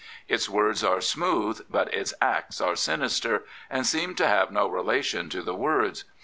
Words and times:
Its 0.27 0.49
words 0.49 0.83
are 0.83 0.99
smooth, 0.99 1.61
but 1.69 1.93
its 1.93 2.11
acts 2.23 2.59
are 2.59 2.75
sinister 2.75 3.45
and 3.69 3.85
seem 3.85 4.15
to 4.15 4.25
have 4.27 4.49
no 4.49 4.67
relation 4.67 5.29
to 5.29 5.43
the 5.43 5.53
words. 5.53 6.05